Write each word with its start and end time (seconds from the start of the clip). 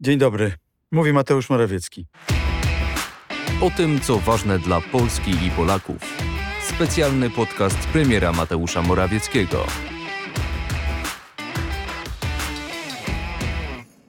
Dzień 0.00 0.18
dobry. 0.18 0.52
Mówi 0.92 1.12
Mateusz 1.12 1.50
Morawiecki. 1.50 2.06
O 3.60 3.70
tym, 3.70 4.00
co 4.00 4.18
ważne 4.18 4.58
dla 4.58 4.80
Polski 4.80 5.30
i 5.30 5.50
Polaków. 5.50 5.96
Specjalny 6.62 7.30
podcast 7.30 7.78
premiera 7.88 8.32
Mateusza 8.32 8.82
Morawieckiego. 8.82 9.66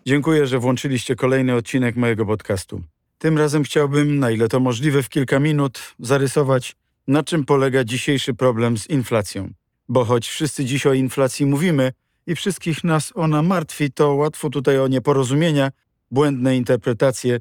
Dziękuję, 0.06 0.48
że 0.48 0.60
włączyliście 0.60 1.16
kolejny 1.16 1.56
odcinek 1.56 1.96
mojego 1.96 2.26
podcastu. 2.26 2.82
Tym 3.18 3.38
razem 3.38 3.64
chciałbym, 3.64 4.20
na 4.20 4.32
ile 4.32 4.48
to 4.48 4.60
możliwe, 4.60 5.04
w 5.04 5.10
kilka 5.10 5.40
minut 5.40 5.96
zarysować, 6.00 6.76
na 7.08 7.24
czym 7.24 7.46
polega 7.46 7.84
dzisiejszy 7.84 8.34
problem 8.34 8.78
z 8.78 8.90
inflacją. 8.90 9.54
Bo 9.88 10.06
choć 10.06 10.28
wszyscy 10.28 10.66
dziś 10.66 10.86
o 10.86 10.94
inflacji 10.94 11.46
mówimy 11.46 11.92
i 12.30 12.36
wszystkich 12.36 12.84
nas 12.84 13.12
ona 13.16 13.44
martwi, 13.44 13.92
to 13.92 14.14
łatwo 14.14 14.50
tutaj 14.50 14.80
o 14.80 14.88
nieporozumienia, 14.88 15.72
błędne 16.12 16.58
interpretacje 16.58 17.40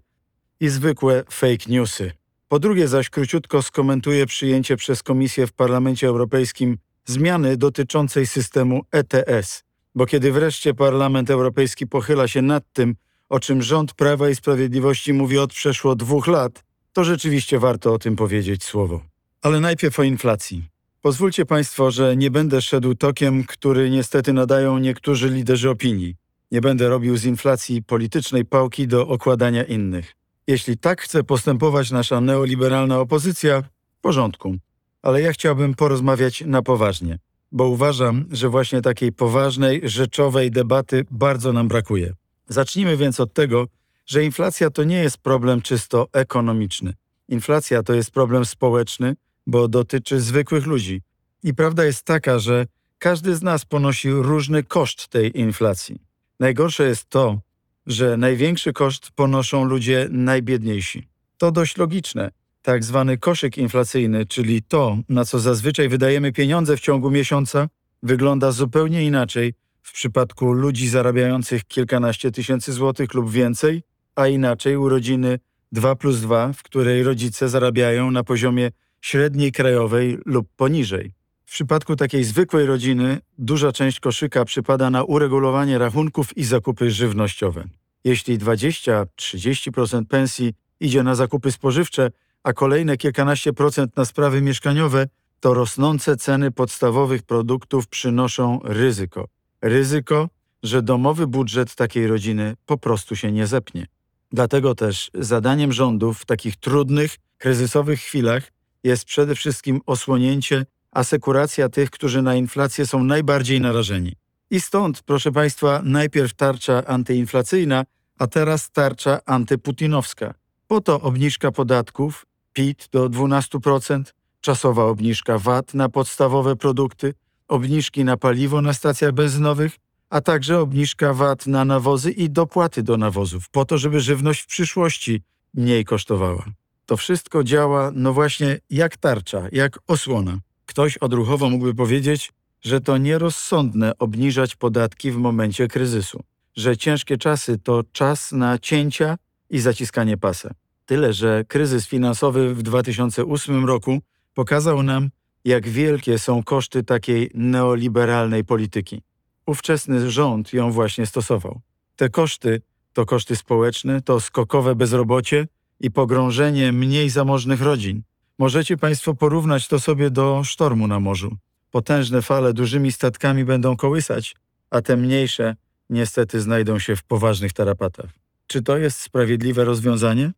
i 0.60 0.68
zwykłe 0.68 1.24
fake 1.30 1.64
newsy. 1.68 2.12
Po 2.48 2.58
drugie 2.58 2.88
zaś 2.88 3.10
króciutko 3.10 3.62
skomentuję 3.62 4.26
przyjęcie 4.26 4.76
przez 4.76 5.02
Komisję 5.02 5.46
w 5.46 5.52
Parlamencie 5.52 6.06
Europejskim 6.06 6.78
zmiany 7.04 7.56
dotyczącej 7.56 8.26
systemu 8.26 8.82
ETS. 8.92 9.64
Bo 9.94 10.06
kiedy 10.06 10.32
wreszcie 10.32 10.74
Parlament 10.74 11.30
Europejski 11.30 11.86
pochyla 11.86 12.28
się 12.28 12.42
nad 12.42 12.64
tym, 12.72 12.96
o 13.28 13.40
czym 13.40 13.62
rząd 13.62 13.94
Prawa 13.94 14.30
i 14.30 14.34
Sprawiedliwości 14.34 15.12
mówi 15.12 15.38
od 15.38 15.52
przeszło 15.52 15.96
dwóch 15.96 16.26
lat, 16.26 16.64
to 16.92 17.04
rzeczywiście 17.04 17.58
warto 17.58 17.94
o 17.94 17.98
tym 17.98 18.16
powiedzieć 18.16 18.64
słowo. 18.64 19.00
Ale 19.42 19.60
najpierw 19.60 19.98
o 19.98 20.02
inflacji. 20.02 20.77
Pozwólcie 21.08 21.46
Państwo, 21.46 21.90
że 21.90 22.16
nie 22.16 22.30
będę 22.30 22.62
szedł 22.62 22.94
tokiem, 22.94 23.44
który 23.44 23.90
niestety 23.90 24.32
nadają 24.32 24.78
niektórzy 24.78 25.28
liderzy 25.28 25.70
opinii. 25.70 26.14
Nie 26.50 26.60
będę 26.60 26.88
robił 26.88 27.16
z 27.16 27.24
inflacji 27.24 27.82
politycznej 27.82 28.44
pałki 28.44 28.88
do 28.88 29.08
okładania 29.08 29.64
innych. 29.64 30.16
Jeśli 30.46 30.78
tak 30.78 31.00
chce 31.00 31.24
postępować 31.24 31.90
nasza 31.90 32.20
neoliberalna 32.20 33.00
opozycja, 33.00 33.62
w 33.62 34.00
porządku. 34.00 34.56
Ale 35.02 35.22
ja 35.22 35.32
chciałbym 35.32 35.74
porozmawiać 35.74 36.44
na 36.46 36.62
poważnie, 36.62 37.18
bo 37.52 37.68
uważam, 37.68 38.24
że 38.30 38.48
właśnie 38.48 38.82
takiej 38.82 39.12
poważnej, 39.12 39.80
rzeczowej 39.84 40.50
debaty 40.50 41.04
bardzo 41.10 41.52
nam 41.52 41.68
brakuje. 41.68 42.12
Zacznijmy 42.48 42.96
więc 42.96 43.20
od 43.20 43.32
tego, 43.32 43.66
że 44.06 44.24
inflacja 44.24 44.70
to 44.70 44.84
nie 44.84 44.98
jest 44.98 45.18
problem 45.18 45.62
czysto 45.62 46.06
ekonomiczny. 46.12 46.94
Inflacja 47.28 47.82
to 47.82 47.94
jest 47.94 48.10
problem 48.10 48.44
społeczny, 48.44 49.14
bo 49.48 49.68
dotyczy 49.68 50.20
zwykłych 50.20 50.66
ludzi. 50.66 51.02
I 51.42 51.54
prawda 51.54 51.84
jest 51.84 52.02
taka, 52.02 52.38
że 52.38 52.66
każdy 52.98 53.36
z 53.36 53.42
nas 53.42 53.64
ponosi 53.64 54.10
różny 54.10 54.62
koszt 54.62 55.08
tej 55.08 55.40
inflacji. 55.40 56.00
Najgorsze 56.40 56.88
jest 56.88 57.08
to, 57.08 57.40
że 57.86 58.16
największy 58.16 58.72
koszt 58.72 59.10
ponoszą 59.10 59.64
ludzie 59.64 60.08
najbiedniejsi. 60.10 61.08
To 61.38 61.52
dość 61.52 61.76
logiczne. 61.76 62.30
Tak 62.62 62.84
zwany 62.84 63.18
koszyk 63.18 63.58
inflacyjny, 63.58 64.26
czyli 64.26 64.62
to, 64.62 64.98
na 65.08 65.24
co 65.24 65.38
zazwyczaj 65.38 65.88
wydajemy 65.88 66.32
pieniądze 66.32 66.76
w 66.76 66.80
ciągu 66.80 67.10
miesiąca, 67.10 67.68
wygląda 68.02 68.52
zupełnie 68.52 69.04
inaczej 69.04 69.54
w 69.82 69.92
przypadku 69.92 70.52
ludzi 70.52 70.88
zarabiających 70.88 71.64
kilkanaście 71.64 72.30
tysięcy 72.30 72.72
złotych 72.72 73.14
lub 73.14 73.30
więcej, 73.30 73.82
a 74.14 74.26
inaczej 74.26 74.76
u 74.76 74.88
rodziny 74.88 75.38
2 75.72 75.96
plus 75.96 76.20
2, 76.20 76.52
w 76.52 76.62
której 76.62 77.02
rodzice 77.02 77.48
zarabiają 77.48 78.10
na 78.10 78.24
poziomie 78.24 78.70
średniej 79.00 79.52
krajowej 79.52 80.18
lub 80.26 80.48
poniżej. 80.56 81.17
W 81.48 81.50
przypadku 81.50 81.96
takiej 81.96 82.24
zwykłej 82.24 82.66
rodziny 82.66 83.20
duża 83.38 83.72
część 83.72 84.00
koszyka 84.00 84.44
przypada 84.44 84.90
na 84.90 85.04
uregulowanie 85.04 85.78
rachunków 85.78 86.36
i 86.36 86.44
zakupy 86.44 86.90
żywnościowe. 86.90 87.64
Jeśli 88.04 88.38
20-30% 88.38 90.04
pensji 90.04 90.54
idzie 90.80 91.02
na 91.02 91.14
zakupy 91.14 91.52
spożywcze, 91.52 92.10
a 92.42 92.52
kolejne 92.52 92.96
kilkanaście 92.96 93.52
procent 93.52 93.96
na 93.96 94.04
sprawy 94.04 94.42
mieszkaniowe, 94.42 95.06
to 95.40 95.54
rosnące 95.54 96.16
ceny 96.16 96.50
podstawowych 96.50 97.22
produktów 97.22 97.88
przynoszą 97.88 98.60
ryzyko. 98.64 99.28
Ryzyko, 99.62 100.28
że 100.62 100.82
domowy 100.82 101.26
budżet 101.26 101.74
takiej 101.74 102.06
rodziny 102.06 102.54
po 102.66 102.78
prostu 102.78 103.16
się 103.16 103.32
nie 103.32 103.46
zepnie. 103.46 103.86
Dlatego 104.32 104.74
też 104.74 105.10
zadaniem 105.14 105.72
rządu 105.72 106.12
w 106.12 106.24
takich 106.24 106.56
trudnych, 106.56 107.16
kryzysowych 107.38 108.00
chwilach 108.00 108.52
jest 108.84 109.04
przede 109.04 109.34
wszystkim 109.34 109.80
osłonięcie, 109.86 110.66
asekuracja 110.92 111.68
tych, 111.68 111.90
którzy 111.90 112.22
na 112.22 112.34
inflację 112.34 112.86
są 112.86 113.04
najbardziej 113.04 113.60
narażeni. 113.60 114.12
I 114.50 114.60
stąd, 114.60 115.02
proszę 115.02 115.32
Państwa, 115.32 115.80
najpierw 115.84 116.34
tarcza 116.34 116.84
antyinflacyjna, 116.86 117.84
a 118.18 118.26
teraz 118.26 118.70
tarcza 118.70 119.20
antyputinowska. 119.26 120.34
Po 120.66 120.80
to 120.80 121.00
obniżka 121.00 121.52
podatków, 121.52 122.26
PIT 122.52 122.88
do 122.92 123.08
12%, 123.10 124.02
czasowa 124.40 124.84
obniżka 124.84 125.38
VAT 125.38 125.74
na 125.74 125.88
podstawowe 125.88 126.56
produkty, 126.56 127.14
obniżki 127.48 128.04
na 128.04 128.16
paliwo 128.16 128.62
na 128.62 128.72
stacjach 128.72 129.12
benzynowych, 129.12 129.76
a 130.10 130.20
także 130.20 130.58
obniżka 130.60 131.14
VAT 131.14 131.46
na 131.46 131.64
nawozy 131.64 132.10
i 132.10 132.30
dopłaty 132.30 132.82
do 132.82 132.96
nawozów, 132.96 133.48
po 133.48 133.64
to, 133.64 133.78
żeby 133.78 134.00
żywność 134.00 134.42
w 134.42 134.46
przyszłości 134.46 135.22
mniej 135.54 135.84
kosztowała. 135.84 136.44
To 136.86 136.96
wszystko 136.96 137.44
działa, 137.44 137.90
no 137.94 138.12
właśnie, 138.12 138.58
jak 138.70 138.96
tarcza, 138.96 139.42
jak 139.52 139.78
osłona. 139.86 140.38
Ktoś 140.78 140.96
odruchowo 140.96 141.50
mógłby 141.50 141.74
powiedzieć, 141.74 142.32
że 142.62 142.80
to 142.80 142.98
nierozsądne 142.98 143.92
obniżać 143.98 144.56
podatki 144.56 145.10
w 145.10 145.16
momencie 145.16 145.68
kryzysu, 145.68 146.22
że 146.56 146.76
ciężkie 146.76 147.16
czasy 147.16 147.58
to 147.58 147.82
czas 147.92 148.32
na 148.32 148.58
cięcia 148.58 149.16
i 149.50 149.60
zaciskanie 149.60 150.16
pasa. 150.16 150.50
Tyle, 150.86 151.12
że 151.12 151.44
kryzys 151.48 151.86
finansowy 151.86 152.54
w 152.54 152.62
2008 152.62 153.64
roku 153.64 153.98
pokazał 154.34 154.82
nam, 154.82 155.10
jak 155.44 155.68
wielkie 155.68 156.18
są 156.18 156.42
koszty 156.42 156.84
takiej 156.84 157.30
neoliberalnej 157.34 158.44
polityki. 158.44 159.02
Ówczesny 159.46 160.10
rząd 160.10 160.52
ją 160.52 160.72
właśnie 160.72 161.06
stosował. 161.06 161.60
Te 161.96 162.08
koszty 162.08 162.62
to 162.92 163.06
koszty 163.06 163.36
społeczne, 163.36 164.02
to 164.02 164.20
skokowe 164.20 164.74
bezrobocie 164.74 165.46
i 165.80 165.90
pogrążenie 165.90 166.72
mniej 166.72 167.10
zamożnych 167.10 167.62
rodzin. 167.62 168.02
Możecie 168.38 168.76
Państwo 168.76 169.14
porównać 169.14 169.68
to 169.68 169.80
sobie 169.80 170.10
do 170.10 170.44
sztormu 170.44 170.86
na 170.86 171.00
morzu. 171.00 171.36
Potężne 171.70 172.22
fale 172.22 172.52
dużymi 172.52 172.92
statkami 172.92 173.44
będą 173.44 173.76
kołysać, 173.76 174.34
a 174.70 174.82
te 174.82 174.96
mniejsze 174.96 175.56
niestety 175.90 176.40
znajdą 176.40 176.78
się 176.78 176.96
w 176.96 177.02
poważnych 177.02 177.52
tarapatach. 177.52 178.10
Czy 178.46 178.62
to 178.62 178.78
jest 178.78 179.00
sprawiedliwe 179.00 179.64
rozwiązanie? 179.64 180.32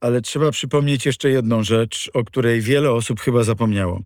Ale 0.00 0.20
trzeba 0.20 0.50
przypomnieć 0.50 1.06
jeszcze 1.06 1.30
jedną 1.30 1.62
rzecz, 1.62 2.10
o 2.14 2.24
której 2.24 2.60
wiele 2.60 2.92
osób 2.92 3.20
chyba 3.20 3.42
zapomniało. 3.42 4.00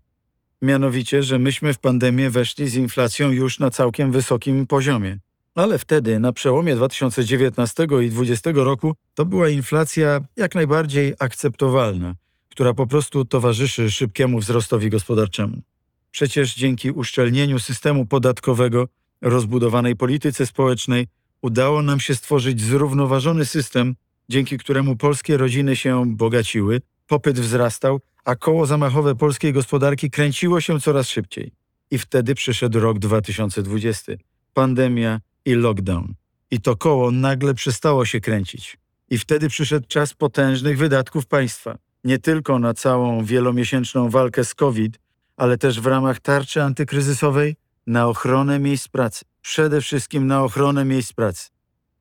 Mianowicie, 0.62 1.22
że 1.22 1.38
myśmy 1.38 1.74
w 1.74 1.78
pandemię 1.78 2.30
weszli 2.30 2.68
z 2.68 2.74
inflacją 2.74 3.30
już 3.30 3.58
na 3.58 3.70
całkiem 3.70 4.12
wysokim 4.12 4.66
poziomie. 4.66 5.18
Ale 5.54 5.78
wtedy, 5.78 6.18
na 6.18 6.32
przełomie 6.32 6.76
2019 6.76 7.82
i 7.82 7.86
2020 7.86 8.50
roku, 8.54 8.94
to 9.14 9.24
była 9.24 9.48
inflacja 9.48 10.20
jak 10.36 10.54
najbardziej 10.54 11.14
akceptowalna, 11.18 12.14
która 12.60 12.74
po 12.74 12.86
prostu 12.86 13.24
towarzyszy 13.24 13.90
szybkiemu 13.90 14.38
wzrostowi 14.38 14.90
gospodarczemu. 14.90 15.62
Przecież 16.10 16.54
dzięki 16.54 16.90
uszczelnieniu 16.90 17.58
systemu 17.58 18.06
podatkowego, 18.06 18.88
rozbudowanej 19.20 19.96
polityce 19.96 20.46
społecznej, 20.46 21.06
udało 21.42 21.82
nam 21.82 22.00
się 22.00 22.14
stworzyć 22.14 22.60
zrównoważony 22.60 23.44
system, 23.44 23.94
dzięki 24.28 24.58
któremu 24.58 24.96
polskie 24.96 25.36
rodziny 25.36 25.76
się 25.76 26.16
bogaciły, 26.16 26.80
popyt 27.06 27.40
wzrastał, 27.40 28.00
a 28.24 28.36
koło 28.36 28.66
zamachowe 28.66 29.14
polskiej 29.14 29.52
gospodarki 29.52 30.10
kręciło 30.10 30.60
się 30.60 30.80
coraz 30.80 31.08
szybciej. 31.08 31.52
I 31.90 31.98
wtedy 31.98 32.34
przyszedł 32.34 32.80
rok 32.80 32.98
2020. 32.98 34.12
Pandemia 34.54 35.20
i 35.44 35.54
lockdown. 35.54 36.14
I 36.50 36.60
to 36.60 36.76
koło 36.76 37.10
nagle 37.10 37.54
przestało 37.54 38.04
się 38.04 38.20
kręcić. 38.20 38.78
I 39.10 39.18
wtedy 39.18 39.48
przyszedł 39.48 39.86
czas 39.88 40.14
potężnych 40.14 40.78
wydatków 40.78 41.26
państwa. 41.26 41.78
Nie 42.04 42.18
tylko 42.18 42.58
na 42.58 42.74
całą 42.74 43.24
wielomiesięczną 43.24 44.10
walkę 44.10 44.44
z 44.44 44.54
COVID, 44.54 44.98
ale 45.36 45.58
też 45.58 45.80
w 45.80 45.86
ramach 45.86 46.20
tarczy 46.20 46.62
antykryzysowej 46.62 47.56
na 47.86 48.08
ochronę 48.08 48.58
miejsc 48.58 48.88
pracy. 48.88 49.24
Przede 49.42 49.80
wszystkim 49.80 50.26
na 50.26 50.44
ochronę 50.44 50.84
miejsc 50.84 51.12
pracy. 51.12 51.48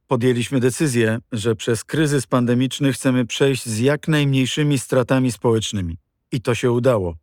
Podjęliśmy 0.07 0.59
decyzję, 0.59 1.19
że 1.31 1.55
przez 1.55 1.83
kryzys 1.83 2.27
pandemiczny 2.27 2.93
chcemy 2.93 3.25
przejść 3.25 3.65
z 3.65 3.79
jak 3.79 4.07
najmniejszymi 4.07 4.79
stratami 4.79 5.31
społecznymi. 5.31 5.97
I 6.31 6.41
to 6.41 6.55
się 6.55 6.71
udało. 6.71 7.15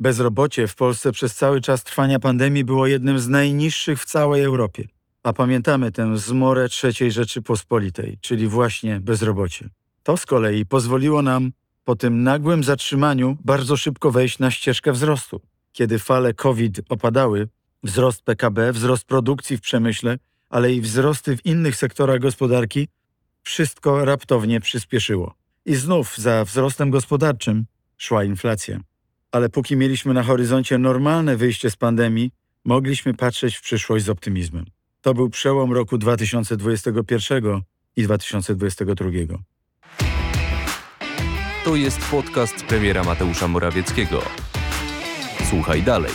Bezrobocie 0.00 0.66
w 0.66 0.74
Polsce 0.74 1.12
przez 1.12 1.34
cały 1.34 1.60
czas 1.60 1.84
trwania 1.84 2.18
pandemii 2.18 2.64
było 2.64 2.86
jednym 2.86 3.18
z 3.18 3.28
najniższych 3.28 4.00
w 4.00 4.04
całej 4.04 4.42
Europie. 4.42 4.88
A 5.22 5.32
pamiętamy 5.32 5.92
tę 5.92 6.18
zmorę 6.18 6.66
III 6.84 7.10
Rzeczypospolitej, 7.10 8.18
czyli 8.20 8.48
właśnie 8.48 9.00
bezrobocie. 9.00 9.68
To 10.02 10.16
z 10.16 10.26
kolei 10.26 10.66
pozwoliło 10.66 11.22
nam 11.22 11.52
po 11.84 11.96
tym 11.96 12.22
nagłym 12.22 12.64
zatrzymaniu 12.64 13.36
bardzo 13.44 13.76
szybko 13.76 14.10
wejść 14.10 14.38
na 14.38 14.50
ścieżkę 14.50 14.92
wzrostu. 14.92 15.40
Kiedy 15.72 15.98
fale 15.98 16.34
COVID 16.34 16.80
opadały, 16.88 17.48
wzrost 17.82 18.22
PKB, 18.22 18.72
wzrost 18.72 19.04
produkcji 19.04 19.56
w 19.56 19.60
przemyśle, 19.60 20.18
ale 20.48 20.72
i 20.72 20.80
wzrosty 20.80 21.36
w 21.36 21.46
innych 21.46 21.76
sektorach 21.76 22.20
gospodarki 22.20 22.88
wszystko 23.42 24.04
raptownie 24.04 24.60
przyspieszyło. 24.60 25.34
I 25.64 25.74
znów 25.74 26.18
za 26.18 26.44
wzrostem 26.44 26.90
gospodarczym 26.90 27.64
szła 27.96 28.24
inflacja. 28.24 28.80
Ale 29.32 29.48
póki 29.48 29.76
mieliśmy 29.76 30.14
na 30.14 30.22
horyzoncie 30.22 30.78
normalne 30.78 31.36
wyjście 31.36 31.70
z 31.70 31.76
pandemii, 31.76 32.30
mogliśmy 32.64 33.14
patrzeć 33.14 33.56
w 33.56 33.62
przyszłość 33.62 34.04
z 34.04 34.08
optymizmem. 34.08 34.64
To 35.00 35.14
był 35.14 35.30
przełom 35.30 35.72
roku 35.72 35.98
2021 35.98 37.60
i 37.96 38.02
2022. 38.02 39.51
To 41.64 41.76
jest 41.76 42.10
podcast 42.10 42.64
premiera 42.64 43.04
Mateusza 43.04 43.48
Morawieckiego. 43.48 44.22
Słuchaj 45.50 45.82
dalej. 45.82 46.12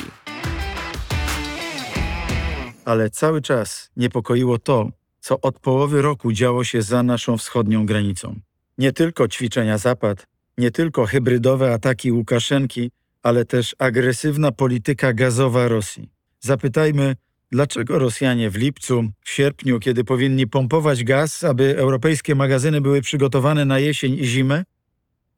Ale 2.86 3.10
cały 3.10 3.42
czas 3.42 3.92
niepokoiło 3.98 4.60
to, 4.60 4.90
co 5.20 5.42
od 5.42 5.60
połowy 5.60 6.02
roku 6.02 6.32
działo 6.32 6.64
się 6.64 6.82
za 6.82 7.04
naszą 7.04 7.38
wschodnią 7.38 7.86
granicą. 7.86 8.36
Nie 8.78 8.92
tylko 8.92 9.28
ćwiczenia 9.28 9.78
Zapad, 9.78 10.28
nie 10.58 10.72
tylko 10.72 11.06
hybrydowe 11.06 11.74
ataki 11.74 12.12
Łukaszenki, 12.12 12.92
ale 13.24 13.46
też 13.46 13.76
agresywna 13.80 14.52
polityka 14.52 15.14
gazowa 15.14 15.68
Rosji. 15.68 16.10
Zapytajmy, 16.40 17.16
dlaczego 17.52 18.00
Rosjanie 18.00 18.50
w 18.50 18.56
lipcu, 18.56 19.04
w 19.22 19.30
sierpniu, 19.30 19.80
kiedy 19.80 20.04
powinni 20.04 20.48
pompować 20.48 21.04
gaz, 21.04 21.44
aby 21.44 21.78
europejskie 21.78 22.36
magazyny 22.36 22.82
były 22.82 23.02
przygotowane 23.02 23.66
na 23.66 23.80
jesień 23.80 24.14
i 24.14 24.26
zimę, 24.26 24.64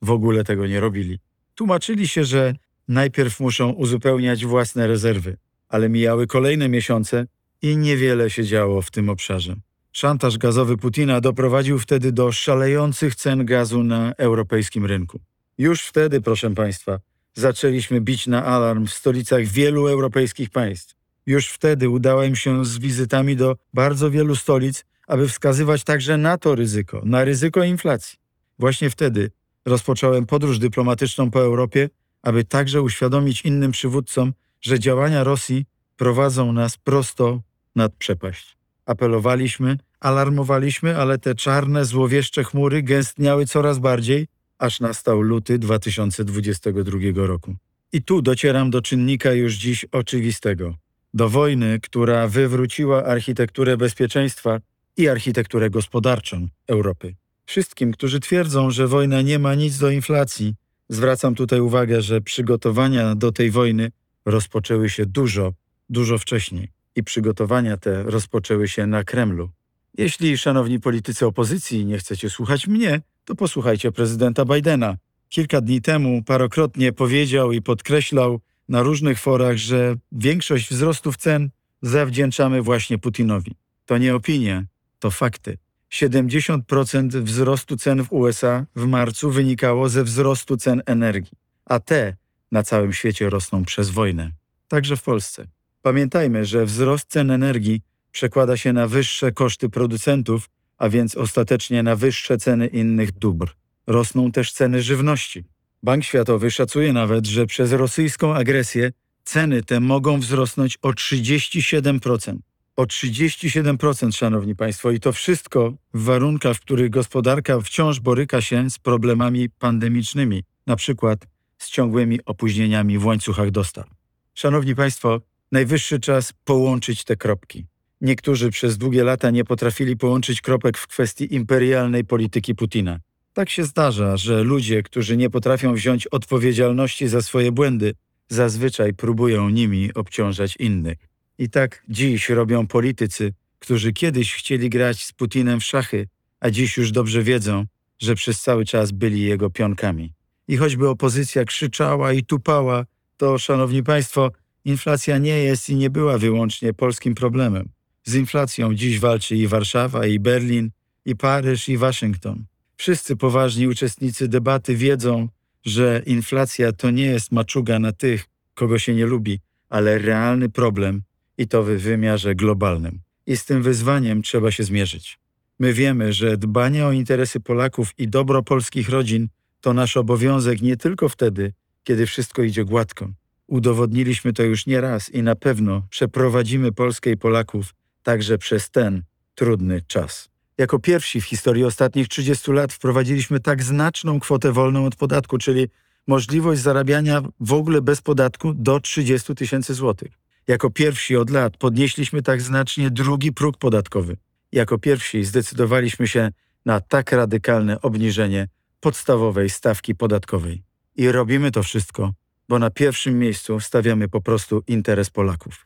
w 0.01 0.11
ogóle 0.11 0.43
tego 0.43 0.67
nie 0.67 0.79
robili. 0.79 1.19
Tłumaczyli 1.55 2.07
się, 2.07 2.23
że 2.23 2.53
najpierw 2.87 3.39
muszą 3.39 3.69
uzupełniać 3.69 4.45
własne 4.45 4.87
rezerwy, 4.87 5.37
ale 5.69 5.89
mijały 5.89 6.27
kolejne 6.27 6.69
miesiące 6.69 7.25
i 7.61 7.77
niewiele 7.77 8.29
się 8.29 8.43
działo 8.43 8.81
w 8.81 8.91
tym 8.91 9.09
obszarze. 9.09 9.55
Szantaż 9.91 10.37
gazowy 10.37 10.77
Putina 10.77 11.21
doprowadził 11.21 11.79
wtedy 11.79 12.11
do 12.11 12.31
szalejących 12.31 13.15
cen 13.15 13.45
gazu 13.45 13.83
na 13.83 14.13
europejskim 14.17 14.85
rynku. 14.85 15.19
Już 15.57 15.81
wtedy, 15.81 16.21
proszę 16.21 16.55
Państwa, 16.55 16.99
zaczęliśmy 17.33 18.01
bić 18.01 18.27
na 18.27 18.45
alarm 18.45 18.85
w 18.85 18.93
stolicach 18.93 19.45
wielu 19.45 19.87
europejskich 19.87 20.49
państw. 20.49 20.95
Już 21.25 21.47
wtedy 21.47 21.89
udałem 21.89 22.35
się 22.35 22.65
z 22.65 22.79
wizytami 22.79 23.35
do 23.35 23.55
bardzo 23.73 24.11
wielu 24.11 24.35
stolic, 24.35 24.85
aby 25.07 25.27
wskazywać 25.27 25.83
także 25.83 26.17
na 26.17 26.37
to 26.37 26.55
ryzyko, 26.55 27.01
na 27.05 27.23
ryzyko 27.23 27.63
inflacji. 27.63 28.19
Właśnie 28.59 28.89
wtedy 28.89 29.31
rozpocząłem 29.65 30.25
podróż 30.25 30.59
dyplomatyczną 30.59 31.31
po 31.31 31.41
Europie, 31.41 31.89
aby 32.21 32.43
także 32.43 32.81
uświadomić 32.81 33.41
innym 33.41 33.71
przywódcom, 33.71 34.33
że 34.61 34.79
działania 34.79 35.23
Rosji 35.23 35.65
prowadzą 35.97 36.53
nas 36.53 36.77
prosto 36.77 37.41
nad 37.75 37.93
przepaść. 37.93 38.57
Apelowaliśmy, 38.85 39.77
alarmowaliśmy, 39.99 40.97
ale 40.97 41.17
te 41.17 41.35
czarne, 41.35 41.85
złowieszcze 41.85 42.43
chmury 42.43 42.83
gęstniały 42.83 43.45
coraz 43.45 43.79
bardziej, 43.79 44.27
aż 44.57 44.79
nastał 44.79 45.21
luty 45.21 45.59
2022 45.59 46.99
roku. 47.15 47.55
I 47.93 48.01
tu 48.01 48.21
docieram 48.21 48.69
do 48.69 48.81
czynnika 48.81 49.33
już 49.33 49.55
dziś 49.55 49.85
oczywistego. 49.91 50.75
Do 51.13 51.29
wojny, 51.29 51.79
która 51.79 52.27
wywróciła 52.27 53.03
architekturę 53.03 53.77
bezpieczeństwa 53.77 54.59
i 54.97 55.07
architekturę 55.07 55.69
gospodarczą 55.69 56.47
Europy. 56.67 57.15
Wszystkim, 57.49 57.91
którzy 57.91 58.19
twierdzą, 58.19 58.71
że 58.71 58.87
wojna 58.87 59.21
nie 59.21 59.39
ma 59.39 59.55
nic 59.55 59.77
do 59.77 59.89
inflacji, 59.89 60.55
zwracam 60.89 61.35
tutaj 61.35 61.59
uwagę, 61.59 62.01
że 62.01 62.21
przygotowania 62.21 63.15
do 63.15 63.31
tej 63.31 63.51
wojny 63.51 63.91
rozpoczęły 64.25 64.89
się 64.89 65.05
dużo, 65.05 65.53
dużo 65.89 66.17
wcześniej 66.17 66.69
i 66.95 67.03
przygotowania 67.03 67.77
te 67.77 68.03
rozpoczęły 68.03 68.67
się 68.67 68.87
na 68.87 69.03
Kremlu. 69.03 69.49
Jeśli, 69.97 70.37
szanowni 70.37 70.79
politycy 70.79 71.25
opozycji, 71.25 71.85
nie 71.85 71.97
chcecie 71.97 72.29
słuchać 72.29 72.67
mnie, 72.67 73.01
to 73.25 73.35
posłuchajcie 73.35 73.91
prezydenta 73.91 74.45
Bidena. 74.45 74.97
Kilka 75.29 75.61
dni 75.61 75.81
temu 75.81 76.23
parokrotnie 76.23 76.93
powiedział 76.93 77.51
i 77.51 77.61
podkreślał 77.61 78.39
na 78.67 78.81
różnych 78.81 79.19
forach, 79.19 79.57
że 79.57 79.95
większość 80.11 80.69
wzrostów 80.69 81.17
cen 81.17 81.49
zawdzięczamy 81.81 82.61
właśnie 82.61 82.97
Putinowi. 82.97 83.51
To 83.85 83.97
nie 83.97 84.15
opinie, 84.15 84.65
to 84.99 85.11
fakty. 85.11 85.57
70% 85.91 87.21
wzrostu 87.21 87.77
cen 87.77 88.03
w 88.03 88.13
USA 88.13 88.65
w 88.75 88.85
marcu 88.85 89.31
wynikało 89.31 89.89
ze 89.89 90.03
wzrostu 90.03 90.57
cen 90.57 90.81
energii, 90.85 91.37
a 91.65 91.79
te 91.79 92.15
na 92.51 92.63
całym 92.63 92.93
świecie 92.93 93.29
rosną 93.29 93.65
przez 93.65 93.89
wojnę, 93.89 94.31
także 94.67 94.97
w 94.97 95.03
Polsce. 95.03 95.47
Pamiętajmy, 95.81 96.45
że 96.45 96.65
wzrost 96.65 97.09
cen 97.09 97.31
energii 97.31 97.81
przekłada 98.11 98.57
się 98.57 98.73
na 98.73 98.87
wyższe 98.87 99.31
koszty 99.31 99.69
producentów, 99.69 100.49
a 100.77 100.89
więc 100.89 101.15
ostatecznie 101.15 101.83
na 101.83 101.95
wyższe 101.95 102.37
ceny 102.37 102.67
innych 102.67 103.11
dóbr. 103.11 103.55
Rosną 103.87 104.31
też 104.31 104.51
ceny 104.51 104.81
żywności. 104.81 105.43
Bank 105.83 106.03
Światowy 106.03 106.51
szacuje 106.51 106.93
nawet, 106.93 107.27
że 107.27 107.45
przez 107.45 107.71
rosyjską 107.71 108.35
agresję 108.35 108.91
ceny 109.23 109.63
te 109.63 109.79
mogą 109.79 110.19
wzrosnąć 110.19 110.77
o 110.81 110.89
37%. 110.89 112.37
O 112.79 112.85
37%, 112.85 114.11
szanowni 114.11 114.55
państwo, 114.55 114.91
i 114.91 114.99
to 114.99 115.11
wszystko 115.11 115.73
w 115.93 116.03
warunkach, 116.03 116.57
w 116.57 116.59
których 116.59 116.89
gospodarka 116.89 117.61
wciąż 117.61 117.99
boryka 117.99 118.41
się 118.41 118.69
z 118.69 118.79
problemami 118.79 119.49
pandemicznymi, 119.49 120.43
na 120.67 120.75
przykład 120.75 121.27
z 121.57 121.69
ciągłymi 121.69 122.19
opóźnieniami 122.25 122.97
w 122.97 123.05
łańcuchach 123.05 123.51
dostaw. 123.51 123.87
Szanowni 124.33 124.75
państwo, 124.75 125.21
najwyższy 125.51 125.99
czas 125.99 126.33
połączyć 126.43 127.03
te 127.03 127.15
kropki. 127.15 127.65
Niektórzy 128.01 128.49
przez 128.49 128.77
długie 128.77 129.03
lata 129.03 129.29
nie 129.29 129.43
potrafili 129.43 129.97
połączyć 129.97 130.41
kropek 130.41 130.77
w 130.77 130.87
kwestii 130.87 131.35
imperialnej 131.35 132.05
polityki 132.05 132.55
Putina. 132.55 132.99
Tak 133.33 133.49
się 133.49 133.63
zdarza, 133.63 134.17
że 134.17 134.43
ludzie, 134.43 134.83
którzy 134.83 135.17
nie 135.17 135.29
potrafią 135.29 135.73
wziąć 135.73 136.07
odpowiedzialności 136.07 137.07
za 137.07 137.21
swoje 137.21 137.51
błędy, 137.51 137.93
zazwyczaj 138.29 138.93
próbują 138.93 139.49
nimi 139.49 139.93
obciążać 139.93 140.55
innych. 140.59 141.08
I 141.39 141.49
tak 141.49 141.83
dziś 141.89 142.29
robią 142.29 142.67
politycy, 142.67 143.33
którzy 143.59 143.93
kiedyś 143.93 144.33
chcieli 144.33 144.69
grać 144.69 145.03
z 145.03 145.11
Putinem 145.11 145.59
w 145.59 145.63
szachy, 145.63 146.07
a 146.39 146.49
dziś 146.49 146.77
już 146.77 146.91
dobrze 146.91 147.23
wiedzą, 147.23 147.65
że 147.99 148.15
przez 148.15 148.41
cały 148.41 148.65
czas 148.65 148.91
byli 148.91 149.21
jego 149.21 149.49
pionkami. 149.49 150.13
I 150.47 150.57
choćby 150.57 150.89
opozycja 150.89 151.45
krzyczała 151.45 152.13
i 152.13 152.23
tupała, 152.23 152.85
to, 153.17 153.37
szanowni 153.37 153.83
państwo, 153.83 154.31
inflacja 154.65 155.17
nie 155.17 155.37
jest 155.37 155.69
i 155.69 155.75
nie 155.75 155.89
była 155.89 156.17
wyłącznie 156.17 156.73
polskim 156.73 157.15
problemem. 157.15 157.69
Z 158.03 158.15
inflacją 158.15 158.75
dziś 158.75 158.99
walczy 158.99 159.35
i 159.35 159.47
Warszawa, 159.47 160.05
i 160.05 160.19
Berlin, 160.19 160.71
i 161.05 161.15
Paryż, 161.15 161.69
i 161.69 161.77
Waszyngton. 161.77 162.45
Wszyscy 162.75 163.15
poważni 163.15 163.67
uczestnicy 163.67 164.27
debaty 164.27 164.75
wiedzą, 164.75 165.29
że 165.65 166.01
inflacja 166.05 166.71
to 166.71 166.91
nie 166.91 167.05
jest 167.05 167.31
maczuga 167.31 167.79
na 167.79 167.91
tych, 167.91 168.25
kogo 168.53 168.79
się 168.79 168.95
nie 168.95 169.05
lubi, 169.05 169.39
ale 169.69 169.97
realny 169.97 170.49
problem 170.49 171.01
i 171.39 171.47
to 171.47 171.63
w 171.63 171.67
wymiarze 171.67 172.35
globalnym. 172.35 172.99
I 173.25 173.37
z 173.37 173.45
tym 173.45 173.61
wyzwaniem 173.61 174.21
trzeba 174.21 174.51
się 174.51 174.63
zmierzyć. 174.63 175.19
My 175.59 175.73
wiemy, 175.73 176.13
że 176.13 176.37
dbanie 176.37 176.85
o 176.85 176.91
interesy 176.91 177.39
Polaków 177.39 177.93
i 177.97 178.07
dobro 178.07 178.43
polskich 178.43 178.89
rodzin 178.89 179.27
to 179.61 179.73
nasz 179.73 179.97
obowiązek 179.97 180.61
nie 180.61 180.77
tylko 180.77 181.09
wtedy, 181.09 181.53
kiedy 181.83 182.05
wszystko 182.05 182.43
idzie 182.43 182.65
gładko. 182.65 183.09
Udowodniliśmy 183.47 184.33
to 184.33 184.43
już 184.43 184.65
nie 184.65 184.81
raz 184.81 185.09
i 185.09 185.23
na 185.23 185.35
pewno 185.35 185.87
przeprowadzimy 185.89 186.71
Polskę 186.71 187.11
i 187.11 187.17
Polaków 187.17 187.75
także 188.03 188.37
przez 188.37 188.69
ten 188.69 189.03
trudny 189.35 189.81
czas. 189.87 190.29
Jako 190.57 190.79
pierwsi 190.79 191.21
w 191.21 191.25
historii 191.25 191.63
ostatnich 191.63 192.07
30 192.07 192.51
lat 192.51 192.73
wprowadziliśmy 192.73 193.39
tak 193.39 193.63
znaczną 193.63 194.19
kwotę 194.19 194.51
wolną 194.51 194.85
od 194.85 194.95
podatku, 194.95 195.37
czyli 195.37 195.67
możliwość 196.07 196.61
zarabiania 196.61 197.21
w 197.39 197.53
ogóle 197.53 197.81
bez 197.81 198.01
podatku 198.01 198.53
do 198.53 198.79
30 198.79 199.35
tysięcy 199.35 199.73
złotych. 199.73 200.11
Jako 200.49 200.69
pierwsi 200.69 201.17
od 201.17 201.29
lat 201.29 201.57
podnieśliśmy 201.57 202.21
tak 202.21 202.41
znacznie 202.41 202.91
drugi 202.91 203.31
próg 203.31 203.57
podatkowy. 203.57 204.17
Jako 204.51 204.77
pierwsi 204.77 205.23
zdecydowaliśmy 205.23 206.07
się 206.07 206.29
na 206.65 206.79
tak 206.79 207.11
radykalne 207.11 207.81
obniżenie 207.81 208.47
podstawowej 208.79 209.49
stawki 209.49 209.95
podatkowej. 209.95 210.63
I 210.95 211.11
robimy 211.11 211.51
to 211.51 211.63
wszystko, 211.63 212.13
bo 212.49 212.59
na 212.59 212.69
pierwszym 212.69 213.19
miejscu 213.19 213.59
stawiamy 213.59 214.07
po 214.07 214.21
prostu 214.21 214.63
interes 214.67 215.09
Polaków. 215.09 215.65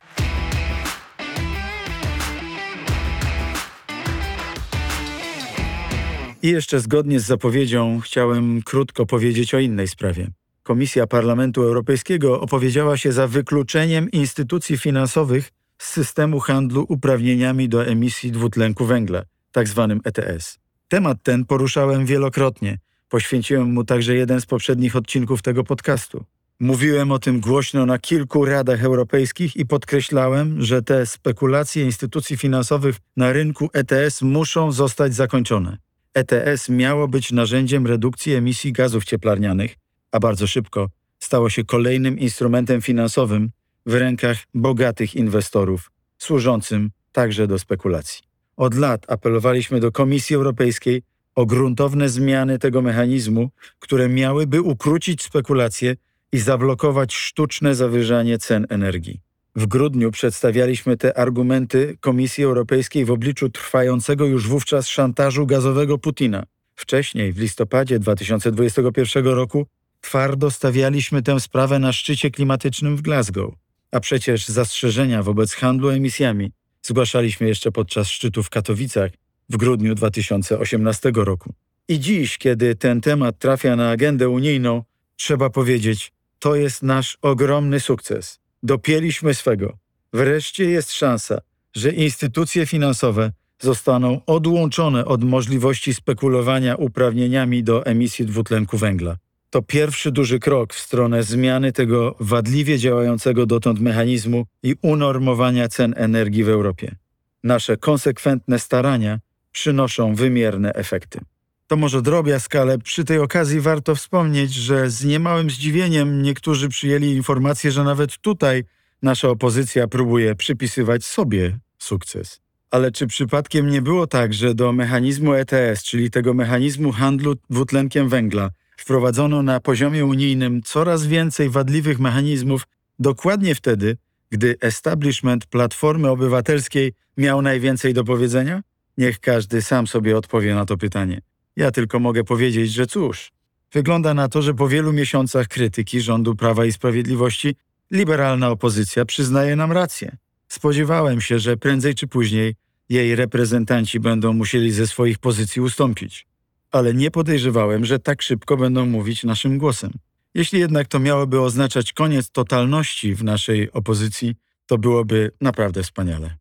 I 6.42 6.48
jeszcze 6.48 6.80
zgodnie 6.80 7.20
z 7.20 7.25
zapowiedzią 7.25 8.00
chciałem 8.00 8.62
krótko 8.62 9.06
powiedzieć 9.06 9.54
o 9.54 9.60
innej 9.60 9.88
sprawie. 9.88 10.28
Komisja 10.63 11.08
Parlamentu 11.08 11.63
Europejskiego 11.63 12.41
opowiedziała 12.41 12.98
się 12.98 13.12
za 13.12 13.27
wykluczeniem 13.27 14.12
instytucji 14.12 14.77
finansowych 14.77 15.51
z 15.77 15.91
systemu 15.91 16.39
handlu 16.39 16.86
uprawnieniami 16.89 17.70
do 17.70 17.86
emisji 17.86 18.32
dwutlenku 18.32 18.86
węgla, 18.86 19.24
tzw. 19.53 20.00
ETS. 20.03 20.60
Temat 20.88 21.17
ten 21.24 21.46
poruszałem 21.46 22.05
wielokrotnie. 22.05 22.77
Poświęciłem 23.10 23.74
mu 23.74 23.84
także 23.84 24.15
jeden 24.15 24.41
z 24.41 24.46
poprzednich 24.46 24.96
odcinków 24.96 25.41
tego 25.41 25.63
podcastu. 25.63 26.25
Mówiłem 26.60 27.12
o 27.12 27.20
tym 27.20 27.39
głośno 27.39 27.86
na 27.86 28.00
kilku 28.00 28.46
radach 28.46 28.84
europejskich 28.84 29.55
i 29.55 29.65
podkreślałem, 29.65 30.62
że 30.62 30.82
te 30.82 31.05
spekulacje 31.05 31.84
instytucji 31.86 32.38
finansowych 32.38 32.96
na 33.17 33.34
rynku 33.34 33.70
ETS 33.74 34.22
muszą 34.22 34.72
zostać 34.72 35.15
zakończone. 35.15 35.77
ETS 36.13 36.70
miało 36.70 37.08
być 37.08 37.32
narzędziem 37.32 37.88
redukcji 37.88 38.34
emisji 38.34 38.74
gazów 38.74 39.05
cieplarnianych, 39.05 39.75
a 40.13 40.20
bardzo 40.20 40.48
szybko 40.48 40.89
stało 41.20 41.50
się 41.50 41.63
kolejnym 41.63 42.20
instrumentem 42.20 42.82
finansowym 42.82 43.51
w 43.86 43.93
rękach 43.93 44.38
bogatych 44.53 45.15
inwestorów, 45.15 45.91
służącym 46.17 46.89
także 47.12 47.48
do 47.48 47.60
spekulacji. 47.60 48.24
Od 48.58 48.75
lat 48.75 49.05
apelowaliśmy 49.08 49.79
do 49.79 49.91
Komisji 49.91 50.36
Europejskiej 50.36 51.01
o 51.36 51.46
gruntowne 51.46 52.10
zmiany 52.10 52.60
tego 52.60 52.82
mechanizmu, 52.82 53.50
które 53.79 54.10
miałyby 54.10 54.62
ukrócić 54.62 55.24
spekulacje 55.24 55.96
i 56.32 56.39
zablokować 56.39 57.13
sztuczne 57.13 57.75
zawyżanie 57.75 58.38
cen 58.38 58.65
energii. 58.70 59.22
W 59.55 59.65
grudniu 59.65 60.12
przedstawialiśmy 60.12 60.98
te 60.98 61.17
argumenty 61.17 61.98
Komisji 62.00 62.43
Europejskiej 62.43 63.05
w 63.05 63.12
obliczu 63.12 63.50
trwającego 63.50 64.25
już 64.25 64.48
wówczas 64.48 64.88
szantażu 64.88 65.46
gazowego 65.46 65.98
Putina. 65.98 66.43
Wcześniej, 66.75 67.34
w 67.34 67.39
listopadzie 67.39 68.00
2021 68.00 69.25
roku, 69.25 69.67
twardo 70.13 70.51
stawialiśmy 70.51 71.22
tę 71.22 71.39
sprawę 71.39 71.79
na 71.79 71.93
szczycie 71.93 72.32
klimatycznym 72.32 72.98
w 72.98 73.01
Glasgow. 73.01 73.53
A 73.91 74.00
przecież 74.00 74.48
zastrzeżenia 74.48 75.24
wobec 75.24 75.53
handlu 75.53 75.89
emisjami 75.89 76.51
zgłaszaliśmy 76.82 77.48
jeszcze 77.48 77.72
podczas 77.72 78.10
szczytu 78.10 78.43
w 78.43 78.50
Katowicach 78.50 79.12
w 79.50 79.58
grudniu 79.58 79.96
2018 79.96 81.12
roku. 81.15 81.53
I 81.88 82.00
dziś, 82.00 82.38
kiedy 82.38 82.75
ten 82.75 83.01
temat 83.01 83.39
trafia 83.39 83.75
na 83.75 83.89
agendę 83.89 84.29
unijną, 84.29 84.84
trzeba 85.15 85.50
powiedzieć, 85.50 86.12
to 86.39 86.55
jest 86.55 86.84
nasz 86.84 87.17
ogromny 87.22 87.79
sukces. 87.79 88.39
Dopięliśmy 88.63 89.34
swego. 89.34 89.77
Wreszcie 90.13 90.65
jest 90.65 90.91
szansa, 90.91 91.38
że 91.75 91.91
instytucje 91.91 92.65
finansowe 92.65 93.32
zostaną 93.60 94.22
odłączone 94.25 95.05
od 95.05 95.24
możliwości 95.24 95.93
spekulowania 95.93 96.75
uprawnieniami 96.75 97.63
do 97.63 97.86
emisji 97.86 98.25
dwutlenku 98.25 98.77
węgla. 98.77 99.23
To 99.53 99.62
pierwszy 99.62 100.12
duży 100.12 100.39
krok 100.39 100.74
w 100.74 100.79
stronę 100.79 101.24
zmiany 101.24 101.72
tego 101.72 102.15
wadliwie 102.19 102.77
działającego 102.77 103.45
dotąd 103.45 103.79
mechanizmu 103.79 104.45
i 104.63 104.75
unormowania 104.81 105.67
cen 105.67 105.93
energii 105.98 106.43
w 106.43 106.50
Europie. 106.50 106.95
Nasze 107.43 107.77
konsekwentne 107.77 108.60
starania 108.60 109.19
przynoszą 109.51 110.15
wymierne 110.15 110.74
efekty. 110.74 111.19
To 111.67 111.75
może 111.75 112.01
drobiazg, 112.01 112.55
ale 112.55 112.77
przy 112.77 113.03
tej 113.03 113.19
okazji 113.19 113.60
warto 113.60 113.95
wspomnieć, 113.95 114.53
że 114.53 114.89
z 114.89 115.05
niemałym 115.05 115.50
zdziwieniem 115.50 116.22
niektórzy 116.22 116.69
przyjęli 116.69 117.07
informację, 117.07 117.72
że 117.72 117.83
nawet 117.83 118.17
tutaj 118.17 118.63
nasza 119.01 119.29
opozycja 119.29 119.88
próbuje 119.88 120.36
przypisywać 120.36 121.05
sobie 121.05 121.57
sukces. 121.77 122.41
Ale 122.72 122.91
czy 122.91 123.07
przypadkiem 123.07 123.69
nie 123.69 123.81
było 123.81 124.07
tak, 124.07 124.33
że 124.33 124.55
do 124.55 124.72
mechanizmu 124.72 125.33
ETS, 125.33 125.83
czyli 125.83 126.12
tego 126.12 126.33
mechanizmu 126.33 126.91
handlu 126.91 127.36
dwutlenkiem 127.50 128.10
węgla, 128.10 128.50
wprowadzono 128.84 129.44
na 129.44 129.60
poziomie 129.60 130.06
unijnym 130.06 130.62
coraz 130.62 131.06
więcej 131.06 131.50
wadliwych 131.50 132.00
mechanizmów 132.00 132.63
dokładnie 133.00 133.56
wtedy, 133.56 133.98
gdy 134.30 134.56
establishment 134.62 135.46
Platformy 135.46 136.10
Obywatelskiej 136.10 136.94
miał 137.18 137.42
najwięcej 137.42 137.94
do 137.94 138.04
powiedzenia? 138.04 138.62
Niech 138.98 139.20
każdy 139.20 139.62
sam 139.62 139.88
sobie 139.88 140.18
odpowie 140.18 140.56
na 140.56 140.66
to 140.66 140.78
pytanie. 140.78 141.22
Ja 141.56 141.72
tylko 141.72 142.00
mogę 142.00 142.24
powiedzieć, 142.24 142.72
że 142.72 142.88
cóż, 142.88 143.32
wygląda 143.72 144.13
na 144.13 144.28
to, 144.28 144.42
że 144.42 144.54
po 144.54 144.68
wielu 144.68 144.94
miesiącach 144.94 145.48
krytyki 145.48 146.02
rządu 146.02 146.36
Prawa 146.36 146.66
i 146.66 146.72
Sprawiedliwości 146.72 147.56
liberalna 147.92 148.50
opozycja 148.50 149.06
przyznaje 149.06 149.56
nam 149.56 149.72
rację. 149.72 150.18
Spodziewałem 150.48 151.22
się, 151.22 151.40
że 151.40 151.58
prędzej 151.58 151.96
czy 151.96 152.08
później 152.08 152.56
jej 152.90 153.16
reprezentanci 153.16 154.00
będą 154.00 154.34
musieli 154.34 154.72
ze 154.72 154.88
swoich 154.88 155.18
pozycji 155.18 155.62
ustąpić. 155.62 156.33
Ale 156.74 156.94
nie 156.94 157.12
podejrzewałem, 157.12 157.86
że 157.86 158.00
tak 158.00 158.22
szybko 158.22 158.58
będą 158.58 158.86
mówić 158.86 159.24
naszym 159.24 159.58
głosem. 159.58 159.92
Jeśli 160.34 160.60
jednak 160.60 160.88
to 160.88 161.00
miałoby 161.00 161.42
oznaczać 161.42 161.94
koniec 161.94 162.32
totalności 162.32 163.15
w 163.15 163.24
naszej 163.24 163.72
opozycji, 163.72 164.36
to 164.65 164.77
byłoby 164.77 165.32
naprawdę 165.42 165.84
wspaniale. 165.84 166.38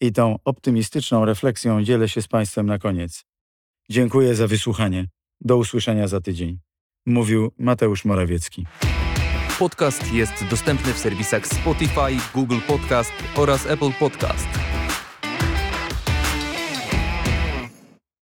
I 0.00 0.12
tą 0.12 0.38
optymistyczną 0.44 1.24
refleksją 1.24 1.84
dzielę 1.84 2.08
się 2.08 2.22
z 2.22 2.28
Państwem 2.28 2.66
na 2.66 2.78
koniec. 2.78 3.24
Dziękuję 3.90 4.34
za 4.34 4.46
wysłuchanie. 4.46 5.08
Do 5.40 5.56
usłyszenia 5.56 6.08
za 6.08 6.20
tydzień. 6.20 6.58
Mówił 7.06 7.52
Mateusz 7.58 8.04
Morawiecki. 8.04 8.66
Podcast 9.58 10.12
jest 10.12 10.44
dostępny 10.50 10.92
w 10.92 10.98
serwisach 10.98 11.46
Spotify, 11.46 12.32
Google 12.34 12.60
Podcast 12.66 13.12
oraz 13.36 13.66
Apple 13.66 13.92
Podcast. 13.98 14.77